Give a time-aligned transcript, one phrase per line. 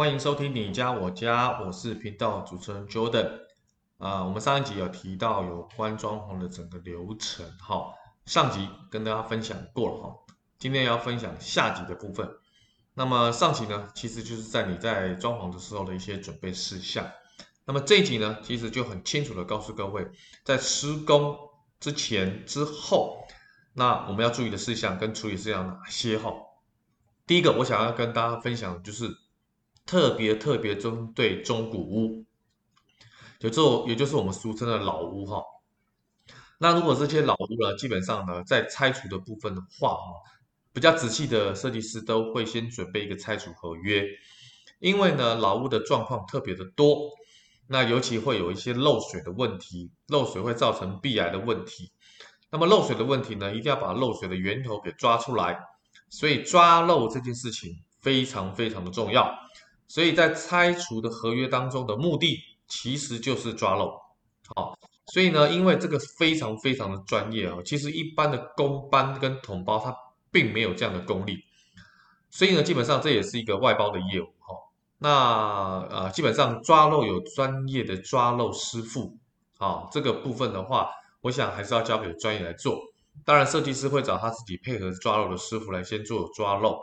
[0.00, 3.32] 欢迎收听你家我家，我是频道主持人 Jordan。
[3.98, 7.92] 啊、我们上一集有提到有关装潢的整个流程，哈，
[8.24, 10.16] 上集跟大家分享过了哈，
[10.58, 12.26] 今天要分享下集的部分。
[12.94, 17.06] 那么上集呢，其实就是在你在装潢的时候的一些准备事项。
[17.66, 20.10] 那么这一集呢，其实就很清楚的告诉各位，
[20.44, 21.36] 在施工
[21.78, 23.18] 之前、之后，
[23.74, 26.32] 那我们要注意的事项跟处理事项哪些哈？
[27.26, 29.14] 第一个，我想要跟大家分享就是。
[29.90, 32.24] 特别特别针对中古屋，
[33.40, 35.42] 就这，也就是我们俗称的老屋哈。
[36.58, 40.12] 那如果这些老屋呢，基本上呢，在拆除的部分的话哈，
[40.72, 44.06] 比较仔细的设计师都会先准备一个拆除合约，
[44.78, 47.10] 因为呢，老屋的状况特别的多，
[47.66, 51.90] 那尤其会有一些漏水的问题，漏水会造成壁癌的问题。
[52.48, 55.58] 那么漏水的问题呢，一定要把漏水的源头给抓出来，
[56.08, 59.36] 所以抓漏这件事情非常非常的重要。
[59.90, 64.00] 所以在拆除的合约当中的目的，其实就是抓漏，
[64.54, 64.78] 好，
[65.12, 69.92] 所以呢，因为这个非常非常的专业啊，其实一般的工班跟统包他
[70.30, 71.42] 并没有这样的功力，
[72.30, 74.54] 所以呢，基本上这也是一个外包的业务哈。
[74.98, 79.18] 那呃，基本上抓漏有专业的抓漏师傅，
[79.58, 80.88] 啊，这个部分的话，
[81.22, 82.78] 我想还是要交给专业来做。
[83.24, 86.78] 当然，设计师会找他自己配合抓漏的师傅来先做抓漏，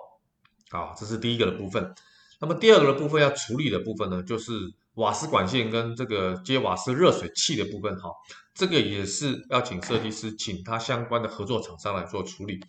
[0.69, 1.95] 好，这是第一个的部分。
[2.39, 4.51] 那么第二个的部分要处理的部分呢，就是
[4.95, 8.11] 瓦斯管线跟这个接瓦斯热水器的部分哈，
[8.53, 12.59] 这个也是要请设计师请他相关的合作厂商来做处理。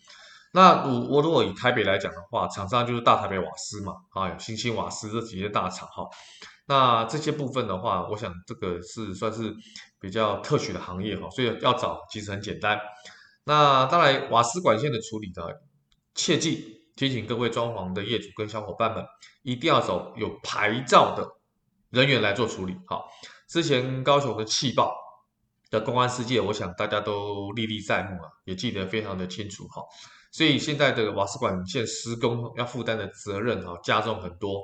[0.52, 6.08] 那我我如果以台北来讲的话，厂商就是大台北瓦斯嘛，啊，有新兴瓦斯这几些大厂哈。
[6.66, 9.54] 那这些部分的话，我想这个是算是
[10.00, 12.78] 比较特许的行业哈，所以要找其实很简单。
[13.44, 15.44] 那当然瓦斯管线的处理呢，
[16.14, 16.77] 切记。
[16.98, 19.06] 提醒各位装潢的业主跟小伙伴们，
[19.42, 21.24] 一定要找有牌照的
[21.90, 22.74] 人员来做处理。
[22.88, 23.08] 好，
[23.48, 24.92] 之前高雄的气爆
[25.70, 29.68] 的公安事件，我想大家都历历在目啊，也记得非常的清楚。
[29.68, 29.80] 哈，
[30.32, 34.60] 所以现在的瓦斯管线施工要负担的责任哈加重很多。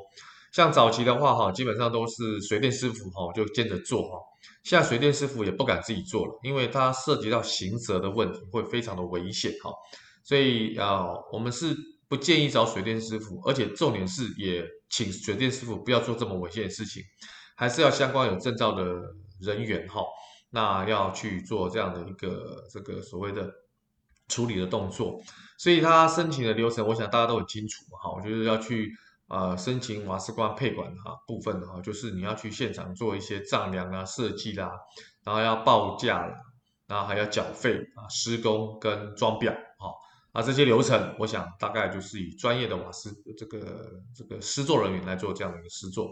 [0.51, 4.19] 像早期的话哈，基本上都是水电师傅哈就兼着做哈，
[4.65, 9.71] 现在水电师傅也不敢自己做了，因为它涉及到刑责的问题，会非常的危险哈。
[10.25, 11.94] 所以啊，我们是。
[12.15, 17.03] 不建议找水电师傅，而且重点是也请水电师傅不要做这么危险的事情，
[17.57, 18.85] 还是要相关有证照的
[19.41, 20.01] 人员哈，
[20.51, 23.51] 那要去做这样的一个这个所谓的
[24.29, 25.21] 处理的动作。
[25.59, 28.93] 所以他申请的流程，我想大家都很清楚哈，我就是要去
[29.27, 34.71] 呃申请瓦斯管配管哈部分的哈，就是你要去现场做一些丈量啊、设计啦，
[35.25, 36.37] 然后要报价啦，
[36.87, 39.53] 然后还要缴费啊、施工跟装裱。
[40.35, 46.11] 啊，这些流程，我想大概就是以专业的瓦斯这个这个施作人员来做这样的一个施作。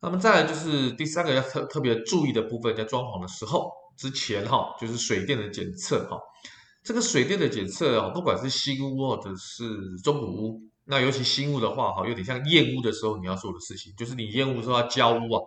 [0.00, 6.18] 那么再来就是第三个要特特别注意的部分，在装潢的时候之前哈，就是水电的检测哈。
[6.82, 9.68] 这个水电的检测啊，不管是新屋或者是
[10.02, 15.44] 中古屋，那尤其新屋的话哈，有点像验屋的时候你要做的事情，就是你验屋的时候要交屋啊，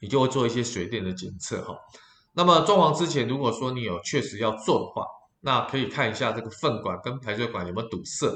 [0.00, 1.76] 你就会做一些水电的检测哈。
[2.32, 5.04] 那么装潢之前，如果说你有确实要做的话，
[5.40, 8.30] 那可以看一下这个粪管跟排水管有没有堵塞，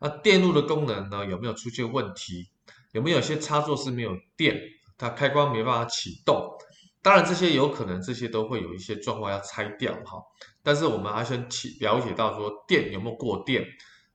[0.00, 2.48] 那电路的功能呢，有没有出现问题？
[2.92, 4.58] 有没有些插座是没有电，
[4.96, 6.56] 它开关没办法启动？
[7.02, 10.22] 当然这些有可能这些都会有一些状况要拆掉哈。
[10.62, 13.64] 但是我们还先去了解到说电有没有过电，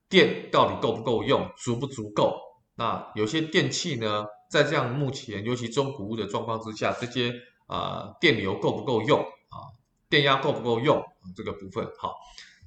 [0.08, 2.36] 电到底够不够用，足不足够？
[2.74, 7.32] 那有些电器呢，在这样目前尤其中古屋的状况之下，这些
[7.66, 9.70] 啊、呃、电流够不够用啊？
[10.10, 11.00] 电压够不够用？
[11.34, 12.14] 这个部分好，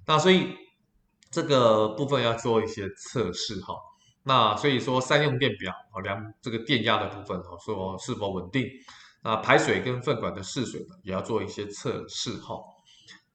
[0.05, 0.55] 那所以
[1.29, 3.75] 这个部分要做一些测试哈。
[4.23, 8.67] 那所以说三用电表啊，量这个电压的部分哈，说是否稳定。
[9.23, 12.55] 那排水跟粪管的试水，也要做一些测试哈。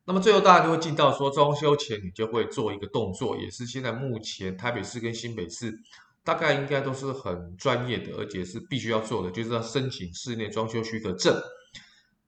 [0.05, 5.73] 那么最后大家就会进到说装修前你就会做一个动作，也是现在目前台北市跟新北市
[6.25, 11.35] 大概应该都是很专业的，而且是必须要做的，就是要申请室内装修许可证。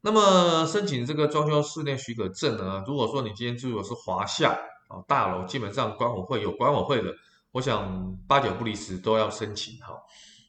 [0.05, 2.85] 那么申请这个装修室内许可证呢？
[2.87, 4.51] 如果说你今天住的是华夏
[4.89, 7.11] 啊大楼，基本上管委会有管委会的，
[7.53, 9.97] 我想八九不离十都要申请哈。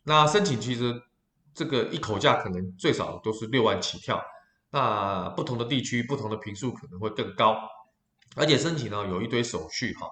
[0.03, 1.01] 那申请其实
[1.53, 4.21] 这个一口价可能最少都是六万起跳，
[4.71, 7.55] 那不同的地区不同的平数可能会更高，
[8.35, 10.09] 而且申请呢有一堆手续哈。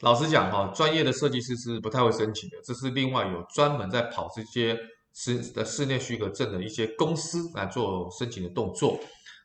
[0.00, 4.74] 老实讲哈，专业的设计师是不太会申请的，这是另外有专门在跑这些。
[5.14, 8.98] 室的室内许可证的一些公司来做申请的动作，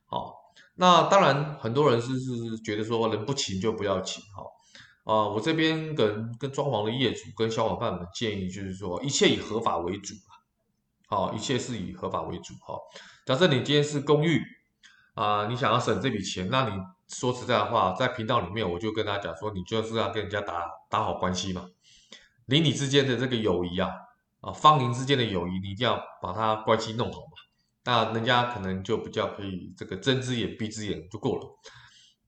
[0.07, 0.33] 好，
[0.75, 10.15] 那当然很多人是是觉得说人不请就不要请哈，啊、我这边跟跟装潢的业主跟小伙伴们建议就是说，一切以合法为主
[11.07, 12.75] 好，一切是以合法为主哈。
[13.25, 14.41] 假设你今天是公寓
[15.15, 16.75] 啊、你想要省这笔钱，那你
[17.09, 21.67] 说实在的话，在频道里面我就跟大家讲说，你就是要跟人家打打好关系嘛，
[22.45, 23.89] 邻里之间的这个友谊啊，
[24.41, 27.33] 啊，坊邻之间的友谊，你一定要把它关系弄好嘛，
[27.83, 31.47] 那人家可能就比较可以这个睁只眼闭只眼就够了。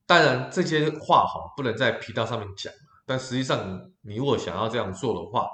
[0.06, 2.74] 当然这些话哈不能在频道上面讲，
[3.06, 5.48] 但实际上你如果想要这样做的话，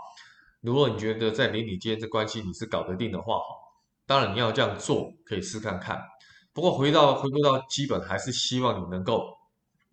[0.62, 3.45] 如果你觉得在邻里间这关系你是搞得定的话哈，
[4.07, 6.01] 当然你要这样做可以试看看。
[6.53, 9.27] 不过回到回归到基本，还是希望你能够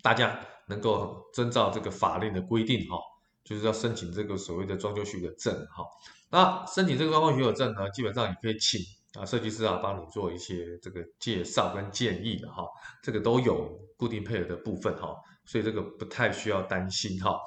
[0.02, 2.96] 大家能够遵照这个法令的规定哈，
[3.44, 5.84] 就是要申请这个所谓的装修许可证哈。
[6.30, 8.80] 那申请这个装修许可证呢，基本上你可以请。
[9.14, 12.64] 啊，设计师啊，帮你做一些这个介绍跟建议的哈，
[13.00, 15.14] 这个都有固定配合的部分哈，
[15.44, 17.38] 所以这个不太需要担心哈。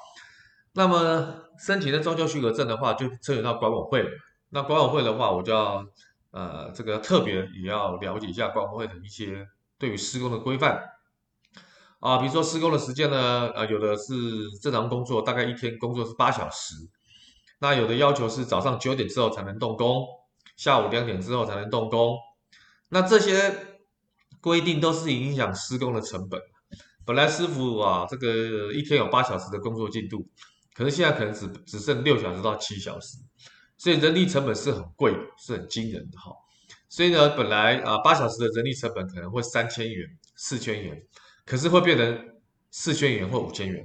[0.72, 4.10] 那么申请的装修许可证的话，就涉及到管委会。
[4.52, 5.86] 那管委会的话，我就要
[6.32, 9.46] 呃这个特别也要了解一下管委会的一些
[9.78, 10.82] 对于施工的规范
[12.00, 14.14] 啊，比如说施工的时间呢，呃有的是
[14.62, 16.76] 正常工作，大概一天工作是八小时，
[17.60, 20.06] 那有的要求是早上九点之后才能动工。
[20.56, 22.18] 下午两点之后才能动工，
[22.90, 23.78] 那这些
[24.42, 26.42] 规定都是影响施工的成本。
[27.06, 30.28] 本来师傅啊，这个一天有八小时的工作进度，
[30.74, 33.18] 可是现在可能只只剩六小时到七小时，
[33.78, 36.32] 所以人力成本是很贵的，是很惊人的哈。
[36.90, 41.00] 所以呢，本来啊八小时的人力成本可能会三千元、四千元，
[41.48, 42.36] 可是会变成
[42.70, 43.84] 四千元或五千元。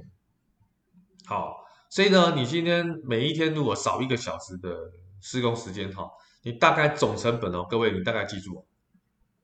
[1.25, 4.69] 好，所以呢，你今天每一天如果少一个小时的
[5.19, 6.07] 施工时间哈。
[6.45, 8.67] 你大概总成本哦，各位，你大概记住，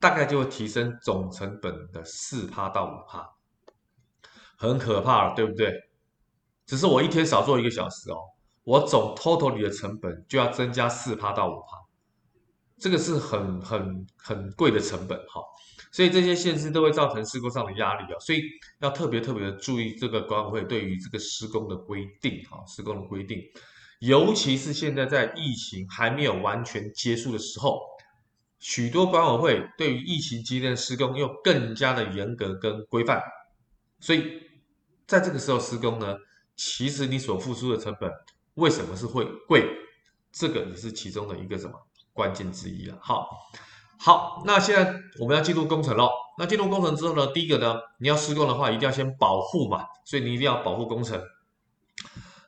[0.01, 3.25] 大概就会提升总成本的四趴到五趴，
[4.57, 5.73] 很可怕了，对不对？
[6.65, 8.17] 只是我一天少做一个小时哦，
[8.65, 11.77] 我总 total 里的成本就要增加四趴到五趴，
[12.77, 15.41] 这个是很很很贵的成本哈，
[15.91, 18.43] 所以这些限制都会造成施工上的压力啊，所以
[18.79, 23.41] 要特别特别的注意这个管委会对于这个施工的规定哈，施工的规定。
[23.99, 27.81] 尤其是现在在疫情还没有完全结束的时候，
[28.59, 33.21] 许多管委会对于疫情期间的施工又更加的严格跟规范，
[33.99, 34.41] 所以
[35.05, 36.15] 在这个时候施工呢，
[36.55, 38.09] 其实你所付出的成本
[38.53, 39.67] 为什么是会贵？
[40.31, 41.73] 这个也是其中的一个什么
[42.13, 42.97] 关键之一了。
[43.01, 43.27] 好，
[44.01, 46.09] 好，那现在我们要进入工程喽。
[46.37, 51.21] 那进入工程之后呢，第一个呢，你要施工的话，一定要先保护嘛，所以你一定要保护工程。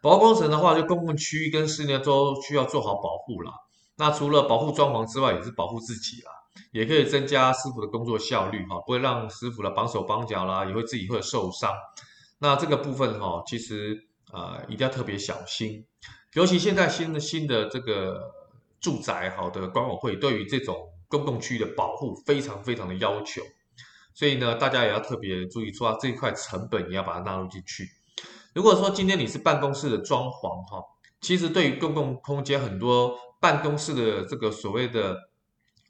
[0.01, 3.51] 保护工程的话，就公共区域跟室内都需要做好保护啦。
[3.97, 6.31] 那除了保护装潢之外，也是保护自己啦，
[6.71, 11.69] 也可以增加师傅的工作效率哈，不会让师傅的绑手绑脚啦，也会自己会受伤。
[12.39, 15.85] 那这个部分哈，其实啊、一定要特别小心。
[16.33, 18.31] 尤其现在新的新的这个
[18.79, 23.41] 住宅好的管委会，对于这种公共区域的保护非常非常的要求，
[24.13, 27.89] 所以呢，大家也要特别注意，说这一块成本也要把它纳入进去。
[28.55, 30.81] 如果说今天你是办公室的装潢哈，
[31.19, 35.17] 其实对于公共空间很多办公室的这个所谓的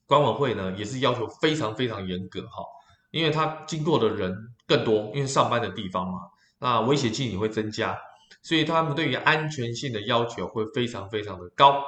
[0.08, 2.64] 管委会呢，也是要求非常非常严格哈，
[3.12, 4.36] 因为它经过的人
[4.68, 6.20] 更多，因为上班的地方嘛，
[6.60, 7.98] 那危险性也会增加，
[8.44, 11.84] 所以他们对于安全性的要求会非常非常的高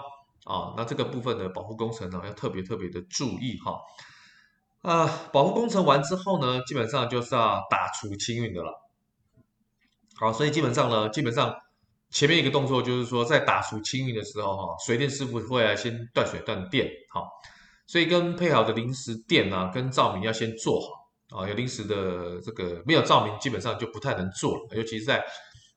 [0.46, 0.74] 啊。
[0.78, 3.80] 那这个部分的保护工程呢，要特别特别的注意哈。
[4.82, 8.74] 啊，保护工程完之后呢，基本上就是要打除清运的了。
[10.16, 11.56] 好，所以基本上呢，基本上
[12.10, 17.28] 前面一个动作就是说，在打除清运的时候，哈，水电师傅会来先断水断电，好，
[17.88, 21.48] 所以跟配好的临时电啊，跟照明要先做好啊。
[21.48, 25.24] 有临时的这个没有照明，基本上就不太能做，尤其是在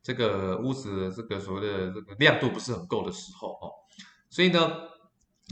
[0.03, 3.73] 这个屋子这个所谓的这个亮度不是很够的时候，哦，
[4.37, 4.71] 所以呢，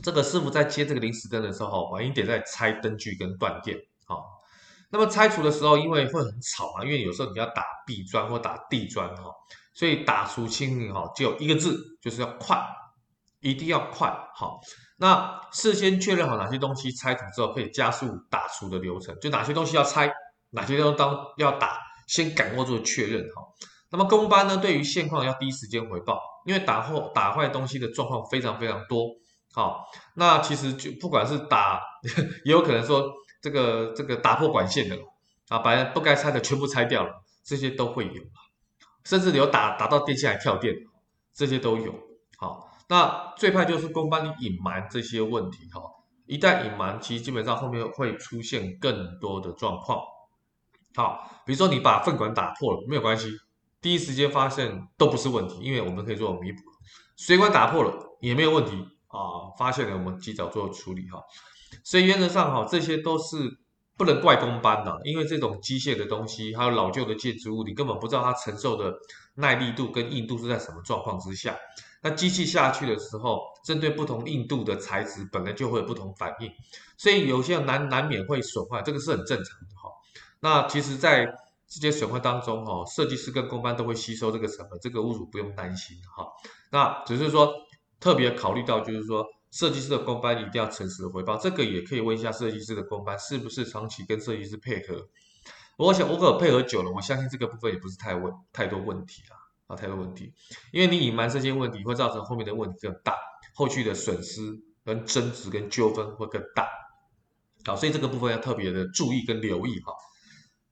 [0.03, 4.23] 这个师傅在接这个临时灯的时候，晚一点再拆灯具跟断电，好。
[4.91, 9.33] 那么拆除的时候，因为会很吵嘛，因为有时候你要打壁砖或打地砖哈，
[9.73, 12.63] 所以打除清理哈，只有一个字，就是要快，
[13.41, 14.15] 一定要快。
[14.35, 14.61] 好，
[14.99, 20.13] 那事先确认好哪些东西拆除之后，可以加速打除的流程，就哪些东西要拆，
[20.51, 23.43] 哪些东西当要打，先赶快做确认哈。
[23.95, 29.07] 那么工班呢，对于现况要第一时间回报，因为打坏打坏东西的状况非常非常多。
[29.53, 29.85] 好，
[30.15, 31.81] 那其实就不管是打，
[32.45, 33.13] 也有可能说。
[33.45, 34.97] 这个这个打破管线的
[35.51, 37.13] 啊，把不该拆的全部拆掉了，
[37.45, 38.23] 这些都会有，
[39.05, 40.75] 甚至有打打到电线还跳电，
[41.35, 41.95] 这些都有。
[42.39, 45.83] 好，那最怕就是工班你隐瞒这些问题哈，
[46.25, 50.01] 一旦隐瞒，其实基本上后面会出现更多的状况。
[50.95, 53.31] 好，比如说你把粪管打破了，没有关系，
[53.85, 56.63] 第一时间发现都不是问题，因为我们可以做弥补。
[57.19, 58.71] 水管打破了也没有问题
[59.09, 61.21] 啊，发现了我们及早做处理哈。
[61.85, 63.37] 所以原则上哈，这些都是
[63.99, 68.91] 不能怪工班的，因为这种机械的东西，还有老旧的建筑物，你根本不知道它承受的
[69.35, 71.55] 耐力度跟硬度是在什么状况之下。
[72.03, 76.51] 那机器下去的时候，针对不同硬度的材质，本来就会有不同反应，
[76.97, 79.91] 所以有些难难免会损坏，这个是很正常的哈。
[80.41, 81.27] 那其实，在
[81.81, 86.27] 这些损坏当中哈，设计师跟工班都会吸收这个成本，这个屋主不用担心哈。
[86.71, 87.53] 那只是说
[88.01, 95.09] 特别考虑到，就是说设计师的工班一定要诚实的回报，这个也可以问一下设计师的工班是不是长期跟设计师配合。
[95.77, 99.37] 我想，如果配合久了，我相信这个部分也不是太问太多问题了。
[99.67, 100.31] 啊，太多问题，
[100.75, 103.17] 因为你隐瞒这些问题，会造成后面的问题更大，
[103.55, 104.43] 后续的损失
[104.85, 106.69] 跟争执跟纠纷会更大。
[107.65, 109.95] 好，所以这个部分要特别的注意跟留意哈。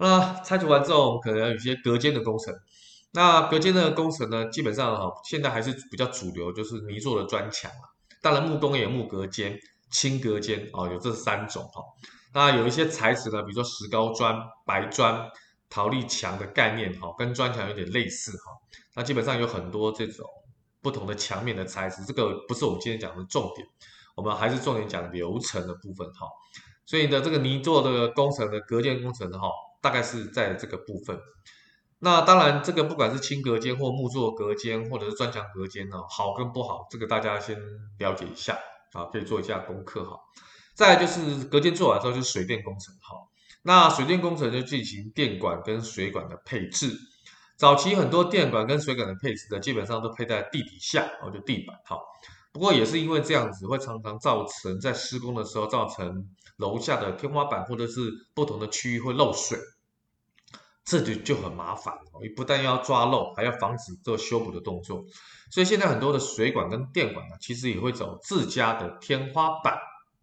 [0.03, 2.53] 那拆除完之后，可能有些隔间的工程。
[3.13, 7.89] 那隔间的工程呢，基本上哈，现在还是比较主流，就是泥做的砖墙啊。
[8.21, 9.59] 当然木工也有木隔间、
[9.91, 11.83] 轻隔间啊，有这三种哈。
[12.35, 15.31] 那有一些材质呢，比如说石膏砖、白砖。
[15.75, 18.53] 陶粒墙的概念哈，跟砖墙有点类似哈。
[18.95, 20.27] 那基本上有很多这种
[20.83, 23.67] 不同的墙面的材质，这个不是我们今天讲的重点，
[24.15, 26.27] 我们还是重点讲流程的部分哈。
[26.85, 29.49] 所以呢，这个泥做的工程的隔间工程哈，
[29.83, 31.19] 大概是在这个部分。
[31.99, 37.57] 那当然，这个不管是轻隔间或木作隔间，或者是砖墙隔间呢，好跟不好，这个大家先
[37.99, 38.59] 了解一下
[38.93, 40.19] 啊，可以做一下功课哈。
[40.75, 43.17] 再就是隔间做完之后，就是水电工程哈。
[43.63, 46.97] 那水电工程就进行电管跟水管的配置。
[47.57, 51.77] 早期很多电管跟水管的配置呢，基本上都配在地底下，哦，就地板。
[51.85, 51.97] 哈，
[52.53, 56.27] 不过也是因为这样子，会常常造成在施工的时候，造成
[56.63, 58.01] 楼下的天花板或者是
[58.33, 59.59] 不同的区域会漏水，
[60.85, 61.93] 这就就很麻烦。
[62.23, 65.05] 你不但要抓漏，还要防止做修补的动作。
[65.51, 69.75] 所以现在很多的水管跟电管呢，其实也会走自家的天花板，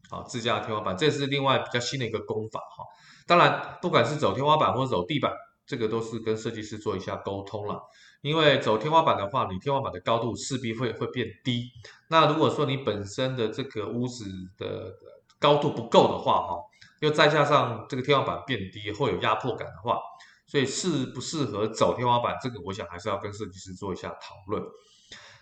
[0.10, 2.86] 啊，自家的天花板，这是另外比较新的一个工法，哈。
[3.28, 5.32] 当然，不管是走天花板或者走地板，
[5.68, 7.80] 这个都是跟设计师做一下沟通了。
[8.22, 11.70] 因为走天花板的话，你天花板的高度势必会会变低。
[12.10, 14.26] 那如果说你本身的这个屋子
[14.58, 14.94] 的
[15.40, 16.60] 高度不够的话，哈，
[17.00, 20.00] 又再加上这个天花板变低，会有压迫感的话，
[20.46, 24.62] 所以适不适合走天花板，这个我想还是要跟设计师做一下讨论。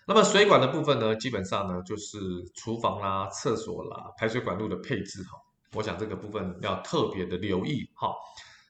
[0.07, 2.19] 那么水管的部分呢，基本上呢就是
[2.55, 5.31] 厨房啦、厕所啦、排水管路的配置，哈。
[5.73, 8.13] 我想这个部分要特别的留意哈，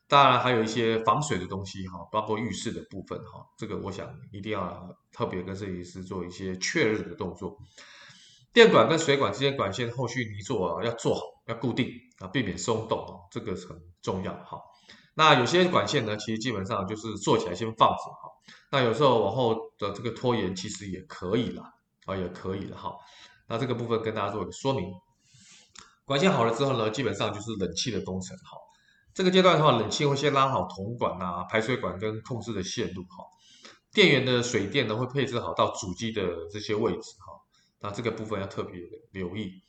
[0.07, 7.55] 当然还有一些防水的东西哈，包括浴室的部分哈，这个我想一定要特别跟设计师做一些确认的动作。
[8.57, 14.59] 电管跟水管之间管线后续泥作要做好，要固定啊，避免松动哦，这个很重要哈。
[15.13, 18.31] 那有些管线呢，其实基本上就是做起来先放着哈，
[18.71, 21.61] 那有时候往后的这个拖延其实也可以了
[22.07, 22.95] 啊，也可以了哈。
[23.47, 24.91] 那这个部分跟大家做一个说明。
[26.05, 28.35] 管线好了之后呢，基本上就是冷气的工程。
[28.37, 28.57] 哈，
[29.13, 33.03] 这个阶段的话，冷气会先拉好铜管啊、排水管跟控制的线路。
[33.03, 33.23] 哈，
[33.93, 37.11] 电源的水电呢会配置好到主机的这些位置。
[37.19, 37.45] 哈，
[37.79, 38.81] 那这个部分要特别
[39.11, 39.61] 留意。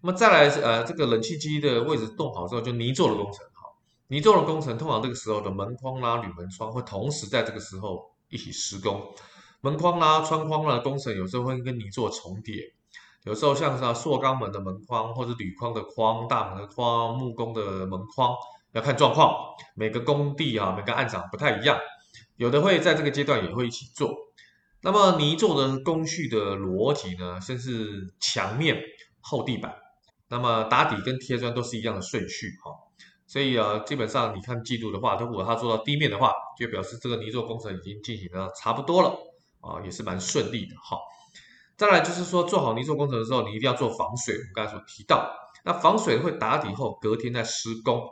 [0.00, 3.46] 那么再来呃，这个冷气机的位置动好之后，就泥做的工程。
[3.54, 3.70] 哈，
[4.08, 9.00] 泥做的工程通常这个时候的门框啦、铝门窗会同时在这个时候一起施工。
[9.60, 12.74] 门框啦、窗框啦工程有时候会跟泥做重叠。
[13.24, 18.34] 有时候像是，塑钢门的门框，或者铝框的框、大门的框、木工的门框，
[18.72, 19.32] 要看状况。
[19.76, 21.78] 每个工地啊，每个案场不太一样，
[22.34, 24.12] 有的会在这个阶段也会一起做。
[24.82, 28.82] 那么泥作的工序的逻辑呢，先是墙面
[29.20, 29.74] 后地板，
[30.28, 32.72] 那么打底跟贴砖都是一样的顺序哈。
[33.26, 39.16] 所以啊，基本上你看记录的话，如果他做到地面的话，就表示这个泥作工程已经进行的差不多了
[39.60, 40.98] 啊，也是蛮顺利的哈。
[41.76, 44.34] 再来就是说，做好泥作工程的时候，你一定要做防水。
[44.34, 45.32] 我们刚才所提到，
[45.64, 48.02] 那防水会打底后，隔天再施工，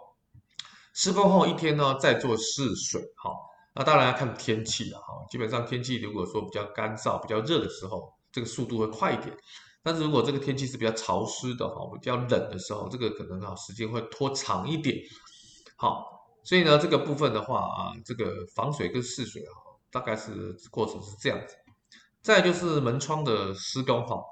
[0.95, 3.03] 施工后一天呢再做试水。
[3.17, 3.31] 哈，
[3.73, 4.99] 那当然要看天气了。
[4.99, 9.35] 哈，基本上天气如果说比较干燥、比较热的时候，这个速度会快一点。
[9.83, 14.97] 但是如果这个天气是比较潮湿的哈，比较冷的时候，这个可能啊时间会拖长一点。
[15.77, 16.05] 好，
[16.43, 19.55] 所以呢这个部分的话啊，这个防水跟试水啊，
[19.91, 21.55] 大概是过程是这样子。
[22.21, 24.23] 再就是门窗的施工哈，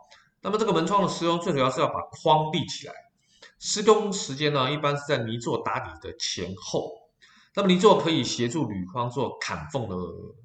[0.43, 2.93] 那么这个门窗的施工最主要是要把框立起来。
[3.59, 6.93] 施工时间呢，一般是在泥作打底的前后。
[7.59, 9.97] 那么泥作可以协助铝框做砍缝的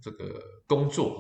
[0.02, 1.16] 这个工作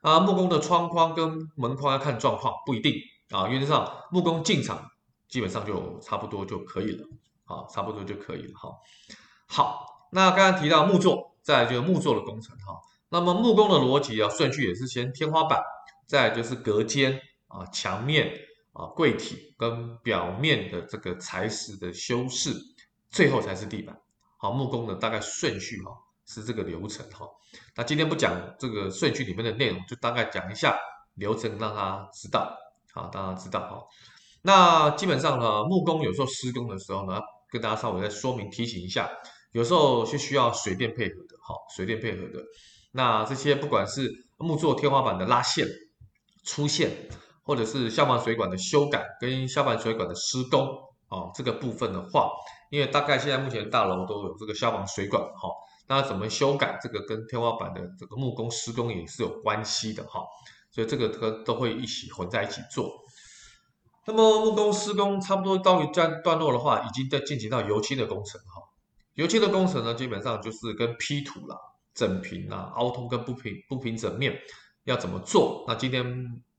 [0.00, 0.08] 哈。
[0.12, 2.94] 啊，木工的窗框跟门框要看状况，不一定
[3.30, 3.48] 啊。
[3.48, 4.88] 原则上木工进场
[5.28, 7.04] 基本上就差不多就可以了，
[7.46, 8.70] 啊，差不多就可以了哈。
[9.48, 12.78] 好，那刚刚提到木作，再来就是木作的工程哈。
[13.08, 15.60] 那么木工的逻辑啊，顺序也是先天花板，
[16.06, 18.32] 再就是隔间啊、墙面
[18.72, 22.52] 啊、柜体跟表面的这个材质的修饰，
[23.10, 23.98] 最后才是地板。
[24.44, 25.90] 好，木工的大概顺序哈
[26.26, 27.26] 是这个流程哈。
[27.74, 30.78] 那今天不讲这个顺序里面的内容，就大概讲一下
[31.14, 32.54] 流程，让他知道。
[32.92, 33.82] 好，大家知道哈。
[34.42, 37.18] 那基本上呢，木工有时候施工的时候呢，
[37.50, 39.10] 跟大家稍微再说明提醒一下，
[39.52, 42.38] 有时候是需要水电配合的，哈，水电配合的。
[42.92, 45.66] 那这些不管是木作天花板的拉线、
[46.44, 46.90] 粗线，
[47.44, 50.68] 或者是消防水管的修改跟消防水管的施工，
[51.08, 52.30] 啊，这个部分的话，
[52.70, 55.48] 因为大概现在目前大楼都有这个消防水管，哈，
[55.88, 60.20] 那怎么修改这个跟天花板的这个木工施工也是有关系的，哈，
[60.70, 62.90] 所以这个都都会一起混在一起做。
[64.06, 68.62] 那么木工施工差不多到一段段落的话，已经在进行到油漆的工程，哈，
[69.14, 71.56] 油漆的工程呢，基本上就是跟批土啦。
[71.94, 74.36] 整平啊，凹凸跟不平不平整面
[74.82, 75.64] 要怎么做？
[75.68, 76.04] 那今天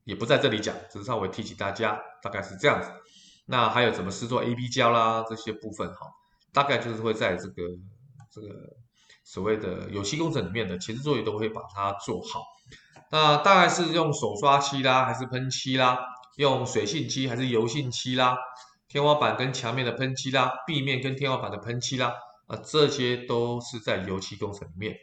[0.04, 2.90] 也不在这里讲，只是稍微提醒大家，大概是这样子。
[3.46, 6.06] 那还有怎么施作 AB 胶啦这些部分哈，
[6.52, 7.62] 大概就是会在这个
[8.30, 8.48] 这个
[9.24, 12.42] 所谓的油漆工程里面的前置作业都会把它做好。
[13.10, 15.98] 那大概是用手刷漆啦，还是喷漆啦？
[16.36, 18.36] 用水性漆还是油性漆啦？
[18.88, 22.12] 天花板跟墙面的喷漆啦，壁面跟天花板的喷漆啦，
[22.46, 24.96] 啊，这些都是在油漆工程里面。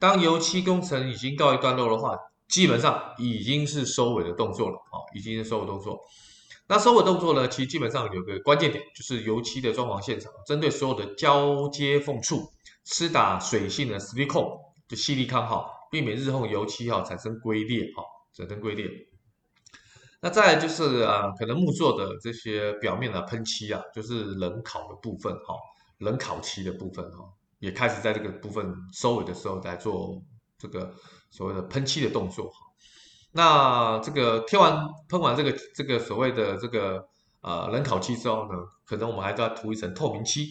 [0.00, 2.18] 当油漆工程已经告一段落的话，
[2.48, 6.00] 基本上已经是收尾的动作了啊，已经是收尾动作。
[6.70, 12.52] 那收尾动作呢，其实基本上有个关键点，就是油漆的装潢现场，针对所有的交接缝处，
[12.84, 14.42] 施打水性的矽利康，
[14.86, 18.02] 就矽利康哈，避免日后油漆哈产生龟裂哈，
[18.34, 18.86] 产生龟裂。
[20.20, 25.54] 那再就是啊，可能木作的这些表面的喷漆啊，就是冷烤的部分哈，
[25.96, 27.24] 冷烤漆的部分哈。
[27.60, 30.22] 也开始在这个部分收尾的时候，在做
[30.58, 30.92] 这个
[31.30, 32.52] 所谓的喷漆的动作。
[33.38, 37.06] 那这个贴完喷完这个这个所谓的这个
[37.40, 40.44] 呃冷烤漆之后呢，可能我们还要涂一层透明漆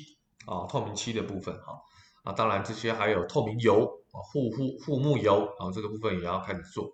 [0.46, 1.78] 啊，透明漆的部分哈
[2.24, 6.90] 啊，当然这些还有透明油啊，护护护木油啊，这个部分也要开始做。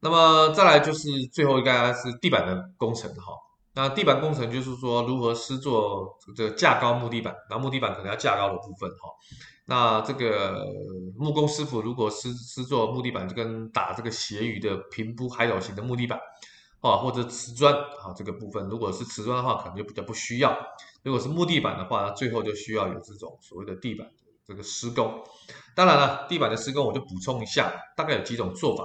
[0.00, 3.32] 那么再来就是最后一个是地板的工程哈。
[3.72, 9.08] 那地板工程就是说，如何施做这个架高木地板，那木地板可能要架高的部分哈。
[9.66, 10.66] 那这个
[11.16, 16.18] 木工师傅如果施施做木地板，就跟打这个斜鱼的平铺海斗型的木地板，
[16.80, 20.50] 啊，或者瓷砖啊这个部分，如果是瓷砖的话，可能就比较不需要；
[21.04, 25.22] 如果是木地板的话，最后就需要有这种所谓的地板的这个施工。
[25.76, 28.84] 当然了，地板的施工我就补充一下，大概有几种做法，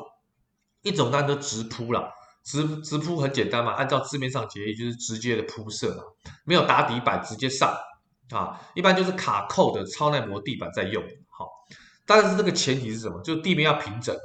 [0.83, 2.13] 一种当然就直铺了。
[2.45, 6.03] 直直铺很简单嘛，按照字面上解释就是直接的铺设嘛，
[6.45, 7.75] 没有打底板直接上
[8.29, 11.49] 啊，一般就是卡扣的超耐磨地板在用，好，
[12.05, 13.19] 但是这个前提是什么？
[13.23, 14.15] 就是地面要平整，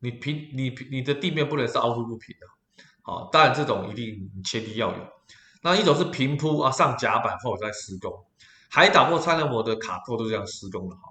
[0.00, 2.46] 你平你你的地面不能是凹凸不平的，
[3.00, 4.98] 好，当然这种一定前提要有。
[5.62, 8.12] 那一种是平铺啊，上甲板后再施工，
[8.68, 11.02] 海导或超耐磨的卡扣都是这样施工的哈。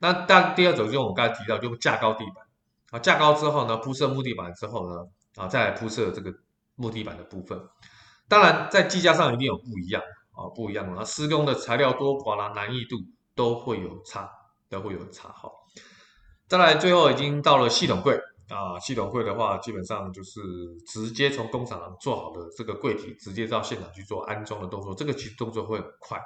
[0.00, 2.44] 那但第二种就是我们刚才提到，就架高地板
[2.90, 5.06] 啊，架高之后呢，铺设木地板之后呢。
[5.38, 6.34] 啊，再来铺设这个
[6.74, 7.58] 木地板的部分，
[8.28, 12.96] 当然在计价上一定有不一样啊，不一样啊，施工的材料多寡啦，难易度
[13.34, 14.28] 都会有差，
[14.68, 15.50] 都会有差哈。
[16.48, 20.40] 再来，最后已经到了系统柜啊，系统柜的话，基本上就是
[20.86, 26.20] 直接从工厂做好的这个柜体，直接到现场去做安装的动作，这个其实动作会很快。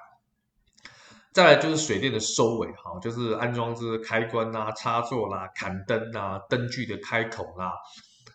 [1.33, 7.72] 再来就是水电的收尾哈，就是安装这开关啦、插座啦、砍灯啦、灯具的开孔啦。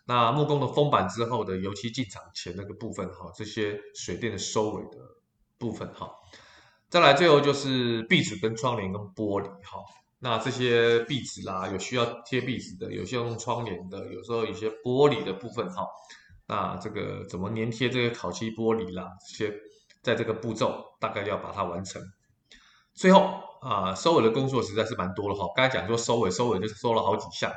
[0.08, 4.98] 那木工的封板之后的油漆进场前那个部分哈，这些水电的收尾的
[5.58, 6.10] 部分哈，
[6.90, 9.84] 再来最后就是壁纸跟窗帘跟玻璃哈，
[10.20, 15.86] 那这些壁纸啦，有需要贴壁纸的，有些用窗帘的，有时候有些玻璃的部分哈，
[16.48, 19.54] 那这个怎么粘贴这个烤漆玻璃啦，这些
[20.02, 22.02] 在这个步骤大概要把它完成。
[22.94, 27.52] 最后啊，收尾的工作实在是蛮多了哈，刚才讲说收尾，收尾就是收了好几项。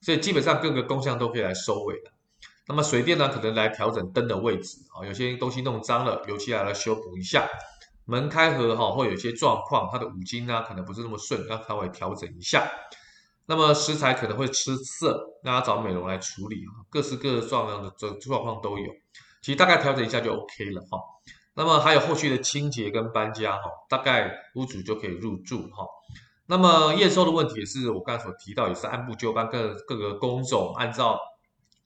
[0.00, 2.10] 所以基本上各个工项都可以来收尾的。
[2.66, 7.48] 那么水电呢，可能来调整灯的位置啊，有些东西弄脏了，油漆来来修补一下。
[8.04, 12.70] 门开合哈，会有一些状况，它的五金啊可能不是那么顺，要稍微调整一下。
[13.46, 18.86] 那么石材可能会吃色，那要找美容来处理啊，各式各样的这状况都有。
[19.40, 20.98] 其实大概调整一下就 OK 了哈。
[21.54, 25.86] 那么还有后续的清洁跟搬家哈，大概屋主就可以入住哈。
[26.50, 31.20] 那么验收的问题也是我刚才所提到，也是按部就班，各各个工种按照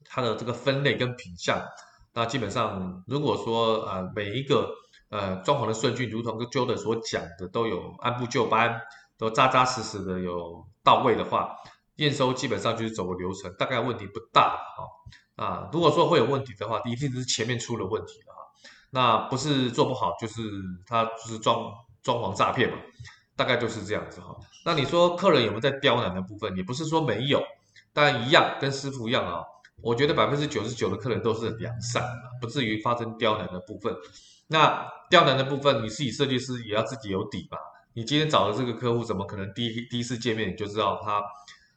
[0.05, 1.61] 它的这个分类跟品相。
[2.15, 4.73] 那基本上如果说呃每一个
[5.11, 8.81] 呃装潢的顺序，如同跟 Jordan 所讲的，都有按部就班，
[9.19, 11.57] 都扎扎实实的有到位的话，
[11.97, 15.45] 验收基本上就是走个流程，大概问题不大哈。
[15.45, 18.41] 啊，如果说会有问题的话，一定是前面出了问题了哈。
[18.91, 20.43] 那不是做不好，就是
[20.87, 21.73] 他就是装
[22.03, 22.77] 装潢诈骗嘛，
[23.37, 24.37] 大概就是这样子哈。
[24.65, 26.57] 那你说客人有没有在刁难的部分？
[26.57, 27.43] 也不是说没有，
[27.93, 29.43] 但一样跟师傅一样啊。
[29.81, 33.93] 我觉得百分之九十九的客人都是良善的，不至于发生刁难的部分。
[34.47, 37.59] 那刁难的部分，你自己设计师也要自己有底吧。
[37.95, 41.21] 你今天找的这个客户，怎么可能第一第一次见面你就知道他？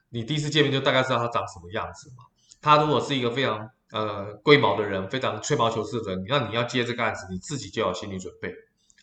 [0.10, 2.24] 你第一次见面就大概知道他长什么样子嘛？
[2.62, 8.54] 他如果是一个非常呃龟毛的人，非常吹毛求疵的人，那你要接这个案子，你自己就要有心理准备。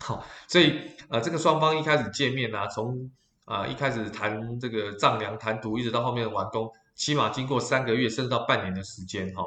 [0.02, 3.08] 好，所以呃这个双方一开始见面啊，从
[3.44, 6.70] 啊、一开始谈这个丈量谈图，一直到后面的完工。
[6.94, 9.44] 起码经过三个月甚至到半年的时间哈，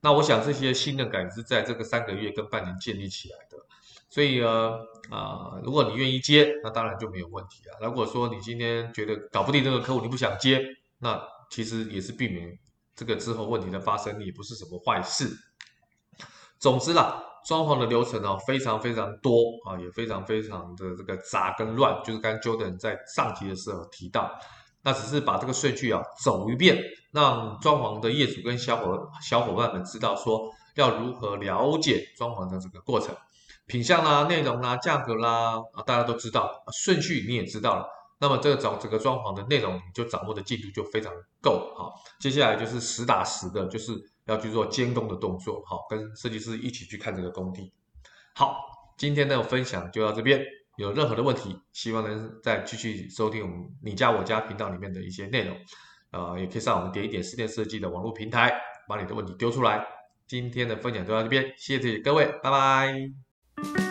[0.00, 3.56] 那我想这些信任感是在这个三个月跟半年建立起来的，
[4.08, 4.72] 所以呢
[5.10, 7.86] 啊、如果你愿意接，那当然就没有问题了。
[7.86, 10.60] 如果说你今天觉得搞不定这个客户，你不想接，
[10.98, 12.58] 那其实也是避免
[12.96, 15.30] 这个之后问题的发生，也不是什么坏事。
[16.58, 24.30] 总之啦，装潢的流程呢非常非常多啊，也非常非常的这个杂跟乱，就是刚 Jordan 在上集的时候提到。
[24.82, 26.78] 那只是把这个顺序啊走一遍，
[27.10, 30.42] 让装潢的业主跟小伙小伙伴们知道说
[30.76, 33.16] 要如何了解装潢的这个过程，
[33.66, 37.86] 品相啦、内容啦、价格啦啊，大家都知道，顺序你也知道了。
[38.20, 41.94] 那么这个找这个装潢的内容，你就掌握的进度就非常够好。
[42.20, 43.92] 接下来就是实打实的，就是
[44.28, 47.72] 要去做监工的动作，好，跟设计师一起去看这个工地。
[48.34, 48.56] 好，
[48.96, 50.40] 今天的分享就到这边。
[50.76, 55.56] 有任何的问题，希望能再继续收听我们你家我家频道里面的一些内容，
[56.12, 58.54] 呃，也可以上我们点一点室内设计的网络平台，
[58.86, 59.84] 把你的问题丢出来。
[60.28, 63.87] 今天的分享就到这边，谢谢各位，拜拜。